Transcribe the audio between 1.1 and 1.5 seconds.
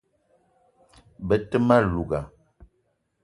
Be